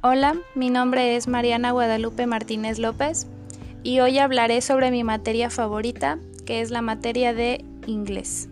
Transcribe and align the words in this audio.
Hola, 0.00 0.36
mi 0.54 0.70
nombre 0.70 1.16
es 1.16 1.26
Mariana 1.26 1.72
Guadalupe 1.72 2.28
Martínez 2.28 2.78
López 2.78 3.26
y 3.82 3.98
hoy 3.98 4.18
hablaré 4.18 4.60
sobre 4.60 4.92
mi 4.92 5.02
materia 5.02 5.50
favorita, 5.50 6.20
que 6.46 6.60
es 6.60 6.70
la 6.70 6.82
materia 6.82 7.34
de 7.34 7.64
inglés. 7.84 8.48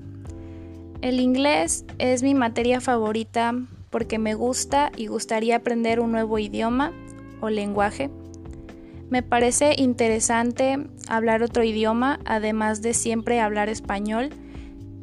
El 1.03 1.21
inglés 1.21 1.85
es 1.99 2.25
mi 2.25 2.35
materia 2.35 2.81
favorita 2.81 3.55
porque 3.91 4.19
me 4.19 4.35
gusta 4.35 4.91
y 4.97 5.07
gustaría 5.07 5.55
aprender 5.55 6.01
un 6.01 6.11
nuevo 6.11 6.41
idioma 6.41 6.91
o 7.41 7.49
lenguaje. 7.49 8.11
Me 9.09 9.23
parece 9.23 9.77
interesante 9.79 10.85
hablar 11.07 11.45
otro 11.45 11.63
idioma, 11.63 12.19
además 12.25 12.83
de 12.83 12.93
siempre 12.93 13.39
hablar 13.39 13.69
español, 13.69 14.31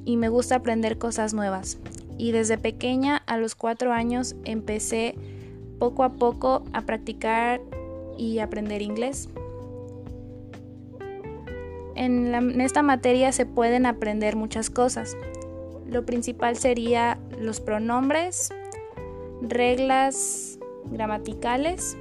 y 0.03 0.17
me 0.17 0.27
gusta 0.27 0.55
aprender 0.55 0.97
cosas 0.97 1.33
nuevas. 1.33 1.77
Y 2.17 2.33
desde 2.33 2.57
pequeña, 2.57 3.23
a 3.27 3.37
los 3.37 3.55
cuatro 3.55 3.93
años, 3.93 4.35
empecé 4.43 5.15
poco 5.79 6.03
a 6.03 6.13
poco 6.13 6.63
a 6.73 6.81
practicar 6.81 7.61
y 8.17 8.39
aprender 8.39 8.81
inglés. 8.81 9.29
En, 11.95 12.59
esta 12.61 12.81
materia 12.81 13.31
se 13.31 13.45
pueden 13.45 13.85
aprender 13.85 14.35
muchas 14.35 14.69
cosas. 14.69 15.15
Lo 15.87 16.05
principal 16.05 16.57
sería 16.57 17.19
los 17.39 17.59
pronombres, 17.59 18.51
reglas 19.41 20.57
gramaticales, 20.85 21.97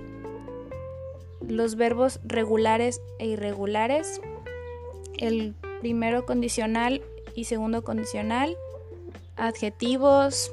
los 1.47 1.77
verbos 1.77 2.21
regulares 2.25 3.03
e 3.19 3.27
irregulares, 3.27 4.21
el 5.19 5.55
primero 5.81 6.25
condicional 6.25 7.03
y 7.35 7.45
segundo 7.45 7.83
condicional, 7.83 8.57
adjetivos, 9.37 10.53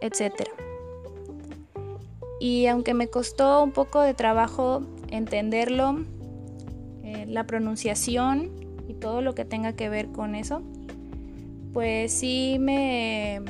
etc. 0.00 0.48
Y 2.44 2.66
aunque 2.66 2.92
me 2.92 3.08
costó 3.08 3.62
un 3.62 3.72
poco 3.72 4.02
de 4.02 4.12
trabajo 4.12 4.82
entenderlo, 5.08 6.04
eh, 7.02 7.24
la 7.26 7.46
pronunciación 7.46 8.50
y 8.86 8.92
todo 8.92 9.22
lo 9.22 9.34
que 9.34 9.46
tenga 9.46 9.72
que 9.72 9.88
ver 9.88 10.08
con 10.08 10.34
eso, 10.34 10.60
pues 11.72 12.12
sí 12.12 12.58
me 12.60 13.40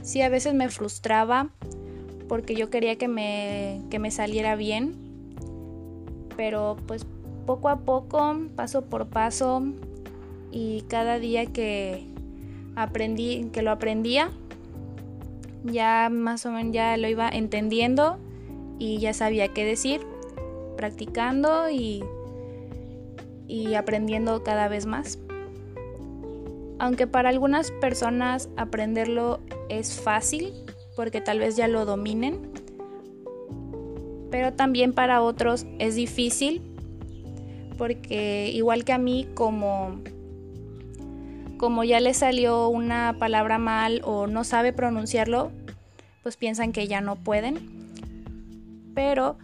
sí 0.00 0.22
a 0.22 0.30
veces 0.30 0.54
me 0.54 0.70
frustraba 0.70 1.50
porque 2.26 2.54
yo 2.54 2.70
quería 2.70 2.96
que 2.96 3.06
me, 3.06 3.82
que 3.90 3.98
me 3.98 4.10
saliera 4.10 4.56
bien. 4.56 4.94
Pero 6.34 6.78
pues 6.86 7.04
poco 7.44 7.68
a 7.68 7.80
poco, 7.80 8.34
paso 8.56 8.86
por 8.86 9.08
paso 9.08 9.62
y 10.50 10.86
cada 10.88 11.18
día 11.18 11.44
que 11.44 12.06
aprendí, 12.76 13.50
que 13.52 13.60
lo 13.60 13.72
aprendía, 13.72 14.30
ya 15.64 16.08
más 16.10 16.46
o 16.46 16.50
menos 16.50 16.72
ya 16.72 16.96
lo 16.96 17.08
iba 17.08 17.28
entendiendo 17.28 18.18
y 18.78 18.98
ya 18.98 19.12
sabía 19.12 19.48
qué 19.48 19.64
decir, 19.64 20.00
practicando 20.76 21.68
y, 21.70 22.04
y 23.46 23.74
aprendiendo 23.74 24.42
cada 24.42 24.68
vez 24.68 24.86
más. 24.86 25.18
Aunque 26.78 27.06
para 27.06 27.28
algunas 27.28 27.72
personas 27.72 28.48
aprenderlo 28.56 29.40
es 29.68 30.00
fácil, 30.00 30.52
porque 30.94 31.20
tal 31.20 31.40
vez 31.40 31.56
ya 31.56 31.66
lo 31.66 31.84
dominen, 31.84 32.52
pero 34.30 34.52
también 34.52 34.92
para 34.92 35.22
otros 35.22 35.66
es 35.78 35.96
difícil, 35.96 36.62
porque 37.76 38.50
igual 38.52 38.84
que 38.84 38.92
a 38.92 38.98
mí, 38.98 39.26
como, 39.34 40.00
como 41.56 41.82
ya 41.82 41.98
le 42.00 42.14
salió 42.14 42.68
una 42.68 43.16
palabra 43.18 43.58
mal 43.58 44.02
o 44.04 44.26
no 44.26 44.44
sabe 44.44 44.72
pronunciarlo, 44.72 45.50
pues 46.22 46.36
piensan 46.36 46.72
que 46.72 46.86
ya 46.86 47.00
no 47.00 47.16
pueden 47.16 47.77
pero 48.98 49.36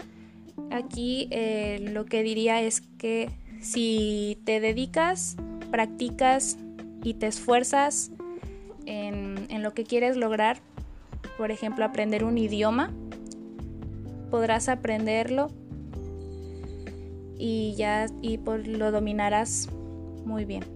aquí 0.72 1.28
eh, 1.30 1.78
lo 1.92 2.06
que 2.06 2.24
diría 2.24 2.60
es 2.60 2.80
que 2.98 3.30
si 3.60 4.36
te 4.42 4.58
dedicas, 4.58 5.36
practicas 5.70 6.58
y 7.04 7.14
te 7.14 7.28
esfuerzas 7.28 8.10
en, 8.84 9.46
en 9.50 9.62
lo 9.62 9.72
que 9.72 9.84
quieres 9.84 10.16
lograr, 10.16 10.58
por 11.38 11.52
ejemplo, 11.52 11.84
aprender 11.84 12.24
un 12.24 12.36
idioma, 12.36 12.90
podrás 14.28 14.68
aprenderlo 14.68 15.52
y 17.38 17.76
ya 17.76 18.06
y 18.22 18.38
lo 18.38 18.90
dominarás 18.90 19.68
muy 20.24 20.44
bien. 20.46 20.73